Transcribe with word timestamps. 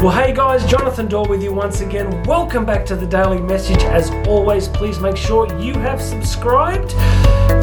Well, 0.00 0.12
hey 0.12 0.32
guys, 0.32 0.64
Jonathan 0.64 1.08
Doyle 1.08 1.26
with 1.26 1.42
you 1.42 1.52
once 1.52 1.80
again. 1.80 2.22
Welcome 2.22 2.64
back 2.64 2.86
to 2.86 2.94
the 2.94 3.04
Daily 3.04 3.40
Message. 3.40 3.82
As 3.82 4.12
always, 4.28 4.68
please 4.68 5.00
make 5.00 5.16
sure 5.16 5.52
you 5.60 5.74
have 5.74 6.00
subscribed. 6.00 6.92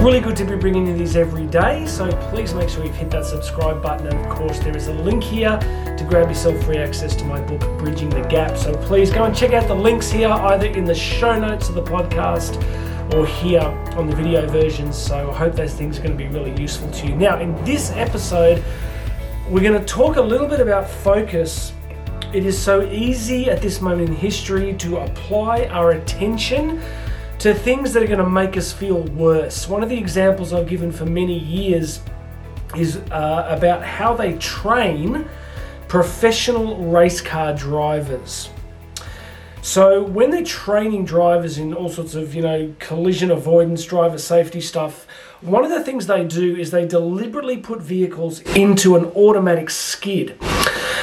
Really 0.04 0.20
good 0.20 0.36
to 0.36 0.44
be 0.44 0.58
bringing 0.58 0.86
you 0.86 0.98
these 0.98 1.16
every 1.16 1.48
day, 1.48 1.88
so 1.88 2.12
please 2.30 2.54
make 2.54 2.68
sure 2.68 2.84
you've 2.84 2.94
hit 2.94 3.10
that 3.12 3.24
subscribe 3.24 3.82
button. 3.82 4.08
And 4.08 4.20
of 4.20 4.30
course, 4.30 4.60
there 4.60 4.76
is 4.76 4.90
a 4.90 4.94
link 4.96 5.24
here 5.24 5.58
to 5.98 6.06
grab 6.10 6.28
yourself 6.28 6.62
free 6.66 6.76
access 6.76 7.16
to 7.16 7.24
my 7.24 7.40
book, 7.40 7.62
Bridging 7.80 8.10
the 8.10 8.20
Gap. 8.24 8.58
So 8.58 8.74
please 8.84 9.12
go 9.12 9.24
and 9.24 9.34
check 9.34 9.54
out 9.54 9.70
the 9.70 9.76
links 9.76 10.12
here, 10.12 10.28
either 10.28 10.68
in 10.68 10.84
the 10.84 10.94
show 10.94 11.40
notes 11.40 11.70
of 11.70 11.76
the 11.76 11.84
podcast 11.84 12.62
or 13.14 13.26
here 13.26 13.62
on 13.96 14.08
the 14.08 14.16
video 14.16 14.46
version. 14.46 14.92
So 14.92 15.32
I 15.32 15.34
hope 15.34 15.56
those 15.56 15.74
things 15.74 16.00
are 16.00 16.02
going 16.02 16.18
to 16.18 16.22
be 16.22 16.28
really 16.28 16.54
useful 16.62 16.92
to 16.92 17.08
you. 17.08 17.16
Now, 17.16 17.40
in 17.40 17.56
this 17.64 17.92
episode, 17.92 18.62
we're 19.50 19.64
going 19.64 19.80
to 19.80 19.86
talk 19.86 20.18
a 20.18 20.22
little 20.22 20.50
bit 20.50 20.60
about 20.60 20.90
focus 20.90 21.72
it 22.34 22.46
is 22.46 22.58
so 22.58 22.84
easy 22.90 23.50
at 23.50 23.62
this 23.62 23.82
moment 23.82 24.10
in 24.10 24.16
history 24.16 24.74
to 24.76 24.98
apply 24.98 25.66
our 25.66 25.92
attention 25.92 26.82
to 27.40 27.54
things 27.54 27.94
that 27.94 28.04
are 28.04 28.08
going 28.08 28.20
to 28.20 28.30
make 28.30 28.58
us 28.58 28.74
feel 28.74 29.04
worse. 29.04 29.68
One 29.68 29.84
of 29.84 29.90
the 29.90 29.98
examples 29.98 30.54
I've 30.54 30.68
given 30.68 30.92
for 30.92 31.06
many 31.06 31.38
years 31.38 32.02
is 32.76 32.98
uh, 33.12 33.48
about 33.50 33.84
how 33.84 34.16
they 34.16 34.34
train 34.38 35.28
professional 35.88 36.78
race 36.86 37.22
car 37.22 37.54
drivers. 37.54 38.50
So 39.62 40.04
when 40.04 40.30
they're 40.30 40.44
training 40.44 41.06
drivers 41.06 41.58
in 41.58 41.74
all 41.74 41.90
sorts 41.90 42.14
of, 42.16 42.36
you 42.36 42.42
know, 42.42 42.74
collision 42.80 43.32
avoidance, 43.32 43.84
driver 43.84 44.18
safety 44.18 44.62
stuff, 44.62 45.08
one 45.42 45.64
of 45.64 45.72
the 45.72 45.84
things 45.84 46.08
they 46.08 46.24
do 46.24 46.56
is 46.56 46.72
they 46.72 46.86
deliberately 46.86 47.58
put 47.58 47.82
vehicles 47.82 48.42
into 48.56 48.96
an 48.96 49.06
automatic 49.06 49.70
skid. 49.70 50.38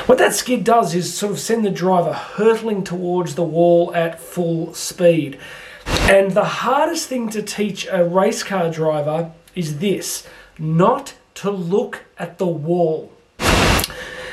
What 0.06 0.18
that 0.18 0.34
skid 0.34 0.64
does 0.64 0.96
is 0.96 1.14
sort 1.14 1.30
of 1.30 1.38
send 1.38 1.64
the 1.64 1.70
driver 1.70 2.12
hurtling 2.12 2.82
towards 2.82 3.36
the 3.36 3.44
wall 3.44 3.94
at 3.94 4.18
full 4.18 4.74
speed. 4.74 5.38
And 5.86 6.32
the 6.32 6.44
hardest 6.44 7.08
thing 7.08 7.28
to 7.30 7.40
teach 7.40 7.86
a 7.88 8.04
race 8.04 8.42
car 8.42 8.68
driver 8.68 9.30
is 9.54 9.78
this 9.78 10.26
not 10.58 11.14
to 11.34 11.52
look 11.52 12.02
at 12.18 12.38
the 12.38 12.48
wall. 12.48 13.12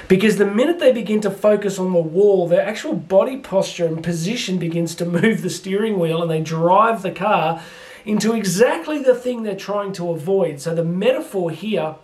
Because 0.07 0.37
the 0.37 0.45
minute 0.45 0.79
they 0.79 0.91
begin 0.91 1.21
to 1.21 1.29
focus 1.29 1.77
on 1.77 1.93
the 1.93 1.99
wall, 1.99 2.47
their 2.47 2.65
actual 2.65 2.95
body 2.95 3.37
posture 3.37 3.85
and 3.85 4.03
position 4.03 4.57
begins 4.57 4.95
to 4.95 5.05
move 5.21 5.43
the 5.43 5.51
steering 5.51 5.99
wheel 5.99 6.23
and 6.23 6.31
they 6.31 6.41
drive 6.41 7.03
the 7.03 7.11
car 7.11 7.61
into 8.05 8.33
exactly 8.33 9.03
the 9.03 9.13
thing 9.13 9.43
they're 9.43 9.55
trying 9.55 9.93
to 9.93 10.09
avoid. 10.09 10.59
So 10.59 10.73
the 10.73 10.83
metaphor 10.83 11.51
here 11.51 11.95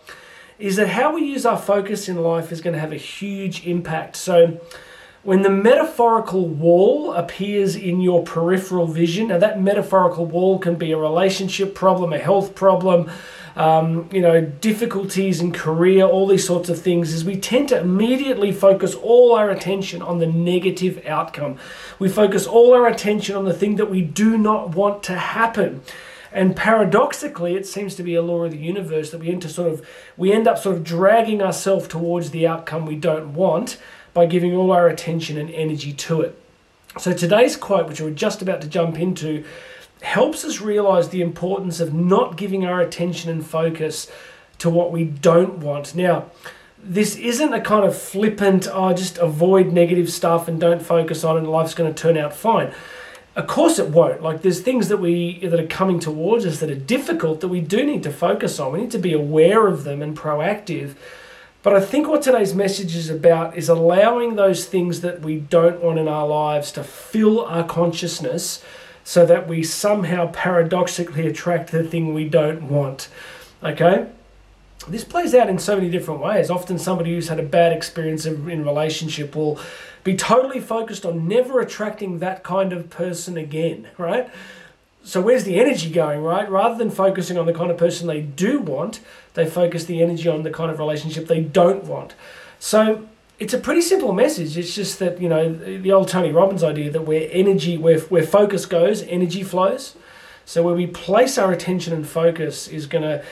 is 0.57 0.75
that 0.77 0.89
how 0.89 1.13
we 1.13 1.23
use 1.23 1.45
our 1.45 1.57
focus 1.57 2.07
in 2.07 2.17
life 2.17 2.51
is 2.51 2.61
going 2.61 2.73
to 2.73 2.79
have 2.79 2.91
a 2.91 2.97
huge 2.97 3.65
impact. 3.65 4.15
So, 4.15 4.59
when 5.23 5.41
the 5.41 5.49
metaphorical 5.49 6.47
wall 6.47 7.13
appears 7.13 7.75
in 7.75 7.99
your 7.99 8.21
peripheral 8.23 8.85
vision, 8.85 9.29
now 9.29 9.39
that 9.39 9.59
metaphorical 9.59 10.27
wall 10.27 10.59
can 10.59 10.75
be 10.75 10.91
a 10.91 10.97
relationship 10.97 11.73
problem, 11.73 12.13
a 12.13 12.19
health 12.19 12.53
problem, 12.53 13.09
um, 13.55 14.07
you 14.11 14.21
know, 14.21 14.41
difficulties 14.41 15.41
in 15.41 15.51
career, 15.51 16.05
all 16.05 16.27
these 16.27 16.45
sorts 16.45 16.69
of 16.69 16.79
things, 16.79 17.11
is 17.11 17.25
we 17.25 17.37
tend 17.37 17.69
to 17.69 17.79
immediately 17.79 18.51
focus 18.51 18.93
all 18.93 19.33
our 19.33 19.49
attention 19.49 20.03
on 20.03 20.19
the 20.19 20.27
negative 20.27 21.03
outcome. 21.07 21.57
We 21.97 22.07
focus 22.07 22.45
all 22.45 22.75
our 22.75 22.87
attention 22.87 23.35
on 23.35 23.45
the 23.45 23.53
thing 23.53 23.77
that 23.77 23.89
we 23.89 24.01
do 24.01 24.37
not 24.37 24.75
want 24.75 25.01
to 25.03 25.17
happen. 25.17 25.81
And 26.35 26.53
paradoxically, 26.53 27.55
it 27.55 27.65
seems 27.65 27.95
to 27.95 28.03
be 28.03 28.13
a 28.13 28.21
law 28.21 28.43
of 28.43 28.51
the 28.51 28.57
universe 28.57 29.09
that 29.11 29.21
we 29.21 29.29
end 29.29 29.49
sort 29.49 29.71
of 29.71 29.87
we 30.17 30.33
end 30.33 30.49
up 30.49 30.57
sort 30.57 30.75
of 30.75 30.83
dragging 30.83 31.41
ourselves 31.41 31.87
towards 31.87 32.31
the 32.31 32.45
outcome 32.45 32.85
we 32.85 32.97
don't 32.97 33.33
want 33.33 33.77
by 34.13 34.25
giving 34.25 34.53
all 34.53 34.73
our 34.73 34.89
attention 34.89 35.37
and 35.37 35.49
energy 35.51 35.93
to 35.93 36.19
it. 36.19 36.37
So 36.99 37.13
today's 37.13 37.55
quote, 37.55 37.87
which 37.87 38.01
we're 38.01 38.11
just 38.11 38.41
about 38.41 38.61
to 38.61 38.67
jump 38.67 38.99
into, 38.99 39.45
helps 40.01 40.43
us 40.43 40.59
realize 40.59 41.07
the 41.07 41.21
importance 41.21 41.79
of 41.79 41.93
not 41.93 42.35
giving 42.35 42.65
our 42.65 42.81
attention 42.81 43.31
and 43.31 43.45
focus 43.45 44.11
to 44.57 44.69
what 44.69 44.91
we 44.91 45.05
don't 45.05 45.59
want. 45.59 45.95
Now, 45.95 46.31
this 46.77 47.15
isn't 47.15 47.53
a 47.53 47.61
kind 47.61 47.85
of 47.85 47.97
flippant, 47.97 48.67
oh, 48.69 48.93
just 48.93 49.17
avoid 49.19 49.71
negative 49.71 50.11
stuff 50.11 50.49
and 50.49 50.59
don't 50.59 50.81
focus 50.81 51.23
on 51.23 51.37
it 51.37 51.39
and 51.39 51.49
life's 51.49 51.73
going 51.73 51.93
to 51.93 52.01
turn 52.01 52.17
out 52.17 52.33
fine. 52.33 52.73
Of 53.35 53.47
course 53.47 53.79
it 53.79 53.89
won't. 53.89 54.23
Like 54.23 54.41
there's 54.41 54.61
things 54.61 54.87
that 54.87 54.97
we 54.97 55.39
that 55.39 55.59
are 55.59 55.67
coming 55.67 55.99
towards 55.99 56.45
us 56.45 56.59
that 56.61 56.69
are 56.69 56.75
difficult 56.75 57.41
that 57.41 57.49
we 57.49 57.59
do 57.59 57.85
need 57.85 58.03
to 58.03 58.11
focus 58.11 58.59
on. 58.59 58.71
We 58.71 58.81
need 58.81 58.91
to 58.91 58.97
be 58.97 59.13
aware 59.13 59.67
of 59.67 59.83
them 59.83 60.01
and 60.01 60.17
proactive. 60.17 60.95
But 61.61 61.73
I 61.73 61.81
think 61.81 62.07
what 62.07 62.21
today's 62.21 62.53
message 62.53 62.95
is 62.95 63.09
about 63.09 63.57
is 63.57 63.67
allowing 63.67 64.35
those 64.35 64.65
things 64.65 65.01
that 65.01 65.21
we 65.21 65.39
don't 65.39 65.81
want 65.81 65.99
in 65.99 66.07
our 66.07 66.27
lives 66.27 66.71
to 66.73 66.83
fill 66.83 67.43
our 67.43 67.63
consciousness 67.63 68.63
so 69.03 69.25
that 69.25 69.47
we 69.47 69.63
somehow 69.63 70.31
paradoxically 70.31 71.27
attract 71.27 71.71
the 71.71 71.83
thing 71.83 72.13
we 72.13 72.29
don't 72.29 72.69
want. 72.69 73.09
Okay? 73.63 74.07
This 74.87 75.03
plays 75.03 75.33
out 75.33 75.49
in 75.49 75.57
so 75.57 75.75
many 75.75 75.89
different 75.89 76.21
ways. 76.21 76.51
Often 76.51 76.79
somebody 76.79 77.15
who's 77.15 77.29
had 77.29 77.39
a 77.39 77.43
bad 77.43 77.73
experience 77.73 78.25
in 78.25 78.63
relationship 78.63 79.35
will 79.35 79.59
be 80.05 80.15
totally 80.15 80.61
focused 80.61 81.03
on 81.03 81.27
never 81.27 81.59
attracting 81.59 82.19
that 82.19 82.43
kind 82.43 82.71
of 82.71 82.89
person 82.91 83.37
again, 83.37 83.89
right? 83.97 84.29
So 85.03 85.19
where's 85.19 85.43
the 85.43 85.59
energy 85.59 85.89
going, 85.89 86.21
right? 86.21 86.49
Rather 86.49 86.77
than 86.77 86.91
focusing 86.91 87.37
on 87.39 87.47
the 87.47 87.53
kind 87.53 87.71
of 87.71 87.77
person 87.77 88.07
they 88.07 88.21
do 88.21 88.59
want, 88.59 89.01
they 89.33 89.47
focus 89.47 89.85
the 89.85 90.03
energy 90.03 90.29
on 90.29 90.43
the 90.43 90.51
kind 90.51 90.69
of 90.69 90.77
relationship 90.77 91.27
they 91.27 91.41
don't 91.41 91.85
want. 91.85 92.13
So 92.59 93.07
it's 93.39 93.53
a 93.55 93.57
pretty 93.57 93.81
simple 93.81 94.13
message. 94.13 94.57
It's 94.59 94.75
just 94.75 94.99
that, 94.99 95.19
you 95.19 95.27
know, 95.27 95.51
the 95.51 95.91
old 95.91 96.07
Tony 96.07 96.31
Robbins 96.31 96.63
idea 96.63 96.91
that 96.91 97.01
where 97.01 97.27
energy, 97.31 97.75
where, 97.75 97.99
where 98.01 98.23
focus 98.23 98.67
goes, 98.67 99.01
energy 99.03 99.41
flows. 99.41 99.95
So 100.45 100.61
where 100.61 100.75
we 100.75 100.85
place 100.85 101.39
our 101.39 101.51
attention 101.51 101.93
and 101.93 102.07
focus 102.07 102.67
is 102.67 102.85
going 102.85 103.03
to 103.03 103.25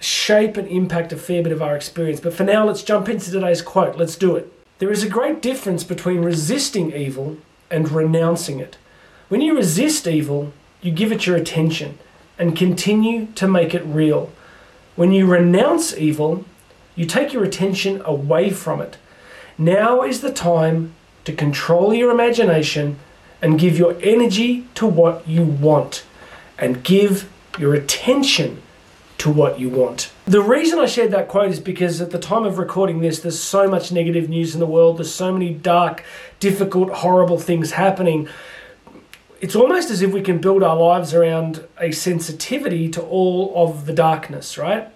shape 0.00 0.58
and 0.58 0.68
impact 0.68 1.14
a 1.14 1.16
fair 1.16 1.42
bit 1.42 1.52
of 1.52 1.62
our 1.62 1.76
experience. 1.76 2.20
But 2.20 2.34
for 2.34 2.44
now, 2.44 2.66
let's 2.66 2.82
jump 2.82 3.08
into 3.08 3.30
today's 3.30 3.62
quote. 3.62 3.96
Let's 3.96 4.16
do 4.16 4.36
it. 4.36 4.52
There 4.80 4.90
is 4.90 5.04
a 5.04 5.10
great 5.10 5.42
difference 5.42 5.84
between 5.84 6.22
resisting 6.22 6.90
evil 6.92 7.36
and 7.70 7.92
renouncing 7.92 8.60
it. 8.60 8.78
When 9.28 9.42
you 9.42 9.54
resist 9.54 10.06
evil, 10.06 10.54
you 10.80 10.90
give 10.90 11.12
it 11.12 11.26
your 11.26 11.36
attention 11.36 11.98
and 12.38 12.56
continue 12.56 13.26
to 13.34 13.46
make 13.46 13.74
it 13.74 13.84
real. 13.84 14.32
When 14.96 15.12
you 15.12 15.26
renounce 15.26 15.94
evil, 15.94 16.46
you 16.96 17.04
take 17.04 17.34
your 17.34 17.44
attention 17.44 18.00
away 18.06 18.48
from 18.48 18.80
it. 18.80 18.96
Now 19.58 20.02
is 20.02 20.22
the 20.22 20.32
time 20.32 20.94
to 21.26 21.34
control 21.34 21.92
your 21.92 22.10
imagination 22.10 22.98
and 23.42 23.60
give 23.60 23.78
your 23.78 23.98
energy 24.02 24.66
to 24.76 24.86
what 24.86 25.28
you 25.28 25.44
want 25.44 26.04
and 26.58 26.82
give 26.82 27.30
your 27.58 27.74
attention 27.74 28.62
to 29.18 29.30
what 29.30 29.60
you 29.60 29.68
want. 29.68 30.10
The 30.30 30.40
reason 30.40 30.78
I 30.78 30.86
shared 30.86 31.10
that 31.10 31.26
quote 31.26 31.50
is 31.50 31.58
because 31.58 32.00
at 32.00 32.12
the 32.12 32.18
time 32.20 32.44
of 32.44 32.56
recording 32.56 33.00
this, 33.00 33.18
there's 33.18 33.40
so 33.40 33.66
much 33.66 33.90
negative 33.90 34.28
news 34.28 34.54
in 34.54 34.60
the 34.60 34.66
world, 34.66 34.98
there's 34.98 35.12
so 35.12 35.32
many 35.32 35.52
dark, 35.52 36.04
difficult, 36.38 36.88
horrible 36.90 37.36
things 37.36 37.72
happening. 37.72 38.28
It's 39.40 39.56
almost 39.56 39.90
as 39.90 40.02
if 40.02 40.12
we 40.12 40.22
can 40.22 40.38
build 40.38 40.62
our 40.62 40.76
lives 40.76 41.12
around 41.14 41.66
a 41.80 41.90
sensitivity 41.90 42.88
to 42.90 43.02
all 43.02 43.52
of 43.56 43.86
the 43.86 43.92
darkness, 43.92 44.56
right? 44.56 44.86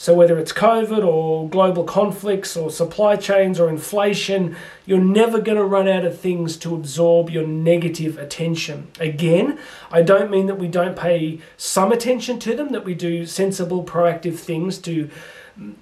So, 0.00 0.14
whether 0.14 0.38
it's 0.38 0.54
COVID 0.54 1.04
or 1.04 1.46
global 1.46 1.84
conflicts 1.84 2.56
or 2.56 2.70
supply 2.70 3.16
chains 3.16 3.60
or 3.60 3.68
inflation, 3.68 4.56
you're 4.86 4.98
never 4.98 5.42
going 5.42 5.58
to 5.58 5.64
run 5.64 5.86
out 5.86 6.06
of 6.06 6.18
things 6.18 6.56
to 6.60 6.74
absorb 6.74 7.28
your 7.28 7.46
negative 7.46 8.16
attention. 8.16 8.88
Again, 8.98 9.58
I 9.90 10.00
don't 10.00 10.30
mean 10.30 10.46
that 10.46 10.58
we 10.58 10.68
don't 10.68 10.96
pay 10.96 11.40
some 11.58 11.92
attention 11.92 12.38
to 12.38 12.56
them, 12.56 12.72
that 12.72 12.86
we 12.86 12.94
do 12.94 13.26
sensible, 13.26 13.84
proactive 13.84 14.38
things 14.38 14.78
to 14.78 15.10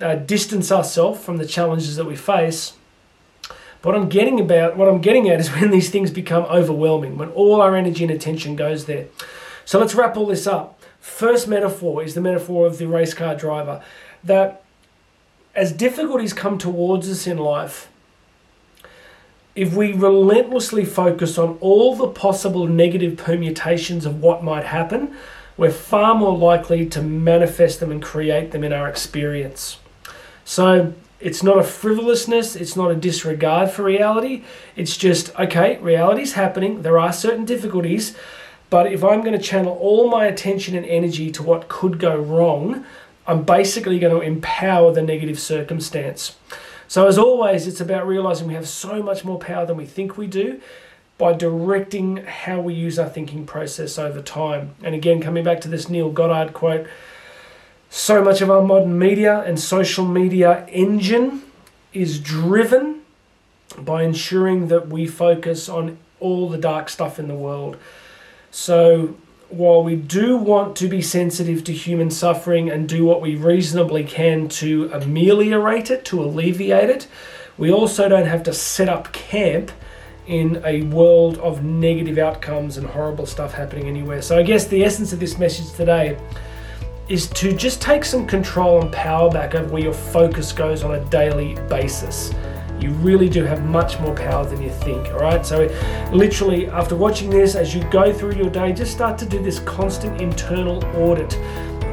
uh, 0.00 0.16
distance 0.16 0.72
ourselves 0.72 1.22
from 1.24 1.36
the 1.36 1.46
challenges 1.46 1.94
that 1.94 2.06
we 2.06 2.16
face. 2.16 2.72
But 3.82 3.92
what 3.92 3.94
I'm 3.94 4.08
getting 4.08 4.40
about, 4.40 4.76
what 4.76 4.88
I'm 4.88 5.00
getting 5.00 5.28
at 5.30 5.38
is 5.38 5.48
when 5.54 5.70
these 5.70 5.90
things 5.90 6.10
become 6.10 6.42
overwhelming, 6.46 7.18
when 7.18 7.28
all 7.28 7.60
our 7.62 7.76
energy 7.76 8.02
and 8.02 8.10
attention 8.10 8.56
goes 8.56 8.86
there. 8.86 9.06
So 9.64 9.78
let's 9.78 9.94
wrap 9.94 10.16
all 10.16 10.26
this 10.26 10.48
up. 10.48 10.77
First 11.00 11.48
metaphor 11.48 12.02
is 12.02 12.14
the 12.14 12.20
metaphor 12.20 12.66
of 12.66 12.78
the 12.78 12.86
race 12.86 13.14
car 13.14 13.34
driver 13.34 13.82
that 14.24 14.62
as 15.54 15.72
difficulties 15.72 16.32
come 16.32 16.58
towards 16.58 17.08
us 17.10 17.26
in 17.26 17.38
life, 17.38 17.88
if 19.54 19.74
we 19.74 19.92
relentlessly 19.92 20.84
focus 20.84 21.36
on 21.36 21.58
all 21.60 21.96
the 21.96 22.06
possible 22.06 22.66
negative 22.66 23.16
permutations 23.16 24.06
of 24.06 24.22
what 24.22 24.44
might 24.44 24.66
happen, 24.66 25.16
we're 25.56 25.72
far 25.72 26.14
more 26.14 26.38
likely 26.38 26.86
to 26.86 27.02
manifest 27.02 27.80
them 27.80 27.90
and 27.90 28.00
create 28.00 28.52
them 28.52 28.62
in 28.62 28.72
our 28.72 28.88
experience. 28.88 29.78
So 30.44 30.94
it's 31.18 31.42
not 31.42 31.58
a 31.58 31.64
frivolousness, 31.64 32.54
it's 32.54 32.76
not 32.76 32.92
a 32.92 32.94
disregard 32.94 33.70
for 33.70 33.82
reality. 33.82 34.44
It's 34.76 34.96
just, 34.96 35.34
okay, 35.36 35.78
reality's 35.78 36.34
happening, 36.34 36.82
there 36.82 36.98
are 36.98 37.12
certain 37.12 37.44
difficulties, 37.44 38.16
but 38.70 38.92
if 38.92 39.02
I'm 39.02 39.20
going 39.22 39.38
to 39.38 39.44
channel 39.44 39.76
all 39.80 40.10
my 40.10 40.26
attention 40.26 40.76
and 40.76 40.84
energy 40.86 41.30
to 41.32 41.42
what 41.42 41.68
could 41.68 41.98
go 41.98 42.16
wrong, 42.16 42.84
I'm 43.26 43.44
basically 43.44 43.98
going 43.98 44.14
to 44.14 44.26
empower 44.26 44.92
the 44.92 45.02
negative 45.02 45.38
circumstance. 45.38 46.36
So, 46.86 47.06
as 47.06 47.18
always, 47.18 47.66
it's 47.66 47.80
about 47.80 48.06
realizing 48.06 48.48
we 48.48 48.54
have 48.54 48.68
so 48.68 49.02
much 49.02 49.24
more 49.24 49.38
power 49.38 49.66
than 49.66 49.76
we 49.76 49.84
think 49.84 50.16
we 50.16 50.26
do 50.26 50.60
by 51.18 51.32
directing 51.32 52.18
how 52.18 52.60
we 52.60 52.72
use 52.72 52.98
our 52.98 53.08
thinking 53.08 53.44
process 53.44 53.98
over 53.98 54.22
time. 54.22 54.74
And 54.82 54.94
again, 54.94 55.20
coming 55.20 55.44
back 55.44 55.60
to 55.62 55.68
this 55.68 55.88
Neville 55.88 56.12
Goddard 56.12 56.54
quote 56.54 56.86
so 57.90 58.22
much 58.22 58.42
of 58.42 58.50
our 58.50 58.62
modern 58.62 58.98
media 58.98 59.40
and 59.40 59.58
social 59.58 60.04
media 60.04 60.66
engine 60.66 61.42
is 61.94 62.20
driven 62.20 63.00
by 63.78 64.02
ensuring 64.02 64.68
that 64.68 64.88
we 64.88 65.06
focus 65.06 65.68
on 65.68 65.98
all 66.20 66.50
the 66.50 66.58
dark 66.58 66.90
stuff 66.90 67.18
in 67.18 67.28
the 67.28 67.34
world. 67.34 67.78
So, 68.60 69.14
while 69.50 69.84
we 69.84 69.94
do 69.94 70.36
want 70.36 70.74
to 70.78 70.88
be 70.88 71.00
sensitive 71.00 71.62
to 71.62 71.72
human 71.72 72.10
suffering 72.10 72.68
and 72.68 72.88
do 72.88 73.04
what 73.04 73.20
we 73.20 73.36
reasonably 73.36 74.02
can 74.02 74.48
to 74.48 74.90
ameliorate 74.92 75.92
it, 75.92 76.04
to 76.06 76.20
alleviate 76.24 76.90
it, 76.90 77.06
we 77.56 77.70
also 77.70 78.08
don't 78.08 78.26
have 78.26 78.42
to 78.42 78.52
set 78.52 78.88
up 78.88 79.12
camp 79.12 79.70
in 80.26 80.60
a 80.66 80.82
world 80.82 81.38
of 81.38 81.62
negative 81.62 82.18
outcomes 82.18 82.78
and 82.78 82.88
horrible 82.88 83.26
stuff 83.26 83.54
happening 83.54 83.86
anywhere. 83.86 84.22
So, 84.22 84.36
I 84.36 84.42
guess 84.42 84.66
the 84.66 84.84
essence 84.84 85.12
of 85.12 85.20
this 85.20 85.38
message 85.38 85.72
today 85.76 86.18
is 87.08 87.28
to 87.28 87.56
just 87.56 87.80
take 87.80 88.04
some 88.04 88.26
control 88.26 88.82
and 88.82 88.92
power 88.92 89.30
back 89.30 89.54
over 89.54 89.72
where 89.72 89.82
your 89.82 89.94
focus 89.94 90.50
goes 90.50 90.82
on 90.82 90.96
a 90.96 91.04
daily 91.10 91.54
basis. 91.68 92.34
You 92.80 92.90
really 92.90 93.28
do 93.28 93.44
have 93.44 93.64
much 93.64 93.98
more 94.00 94.14
power 94.14 94.44
than 94.44 94.62
you 94.62 94.70
think, 94.70 95.06
all 95.08 95.20
right? 95.20 95.44
So, 95.44 95.66
literally, 96.12 96.68
after 96.68 96.94
watching 96.94 97.30
this, 97.30 97.54
as 97.54 97.74
you 97.74 97.82
go 97.90 98.12
through 98.12 98.34
your 98.34 98.50
day, 98.50 98.72
just 98.72 98.92
start 98.92 99.18
to 99.18 99.26
do 99.26 99.42
this 99.42 99.58
constant 99.60 100.20
internal 100.20 100.84
audit. 100.96 101.34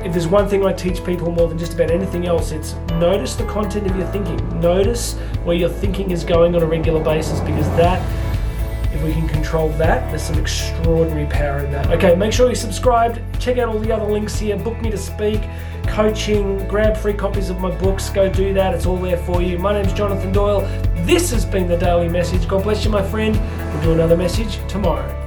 If 0.06 0.12
there's 0.12 0.28
one 0.28 0.48
thing 0.48 0.64
I 0.64 0.72
teach 0.72 1.04
people 1.04 1.32
more 1.32 1.48
than 1.48 1.58
just 1.58 1.74
about 1.74 1.90
anything 1.90 2.28
else, 2.28 2.52
it's 2.52 2.76
notice 3.00 3.36
the 3.36 3.46
content 3.46 3.88
of 3.88 3.96
your 3.96 4.06
thinking. 4.08 4.60
Notice 4.60 5.14
where 5.44 5.56
your 5.56 5.70
thinking 5.70 6.12
is 6.12 6.24
going 6.24 6.56
on 6.56 6.62
a 6.62 6.66
regular 6.68 7.04
basis 7.04 7.40
because 7.40 7.68
that 7.78 8.00
we 9.06 9.14
can 9.14 9.28
control 9.28 9.70
that, 9.70 10.10
there's 10.10 10.24
some 10.24 10.40
extraordinary 10.40 11.28
power 11.28 11.60
in 11.60 11.72
that. 11.72 11.92
Okay, 11.92 12.16
make 12.16 12.34
sure 12.34 12.48
you're 12.48 12.56
subscribed. 12.56 13.22
Check 13.40 13.58
out 13.58 13.70
all 13.70 13.80
the 13.80 13.92
other 13.92 14.06
links 14.06 14.38
here. 14.40 14.58
Book 14.58 14.82
me 14.82 14.90
to 14.92 14.98
speak, 14.98 15.42
coaching, 15.84 16.68
grab 16.68 16.98
free 16.98 17.14
copies 17.14 17.50
of 17.50 17.60
my 17.60 17.72
books. 17.78 18.10
Go 18.10 18.30
do 18.30 18.54
that. 18.54 18.74
It's 18.74 18.86
all 18.86 18.98
there 18.98 19.18
for 19.18 19.42
you. 19.42 19.60
My 19.60 19.74
name's 19.74 19.94
Jonathan 19.94 20.32
Doyle. 20.32 20.62
This 21.06 21.32
has 21.32 21.46
been 21.46 21.68
the 21.68 21.78
Daily 21.78 22.10
Message. 22.10 22.48
God 22.48 22.64
bless 22.64 22.84
you, 22.84 22.92
my 22.92 23.04
friend. 23.04 23.40
We'll 23.74 23.84
do 23.84 23.94
another 23.94 24.18
message 24.18 24.58
tomorrow. 24.68 25.25